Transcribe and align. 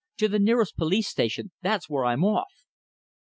"To 0.17 0.27
the 0.27 0.39
nearest 0.39 0.77
police 0.77 1.07
station! 1.07 1.51
That's 1.61 1.87
where 1.87 2.05
I'm 2.05 2.23
off." 2.25 2.65